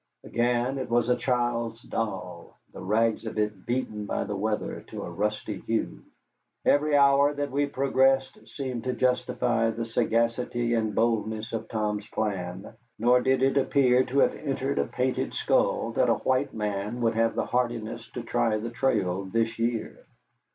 Again 0.23 0.79
it 0.79 0.89
was 0.89 1.09
a 1.09 1.15
child's 1.15 1.79
doll, 1.83 2.57
the 2.73 2.81
rags 2.81 3.27
of 3.27 3.37
it 3.37 3.67
beaten 3.67 4.07
by 4.07 4.23
the 4.23 4.35
weather 4.35 4.83
to 4.87 5.03
a 5.03 5.11
rusty 5.11 5.59
hue. 5.59 6.01
Every 6.65 6.95
hour 6.97 7.35
that 7.35 7.51
we 7.51 7.67
progressed 7.67 8.39
seemed 8.55 8.85
to 8.85 8.93
justify 8.93 9.69
the 9.69 9.85
sagacity 9.85 10.73
and 10.73 10.95
boldness 10.95 11.53
of 11.53 11.67
Tom's 11.67 12.07
plan, 12.07 12.73
nor 12.97 13.21
did 13.21 13.43
it 13.43 13.57
appear 13.57 14.03
to 14.05 14.17
have 14.21 14.33
entered 14.33 14.79
a 14.79 14.85
painted 14.87 15.35
skull 15.35 15.91
that 15.91 16.09
a 16.09 16.15
white 16.15 16.51
man 16.51 17.01
would 17.01 17.13
have 17.13 17.35
the 17.35 17.45
hardihood 17.45 18.01
to 18.15 18.23
try 18.23 18.57
the 18.57 18.71
trail 18.71 19.25
this 19.25 19.59
year. 19.59 20.07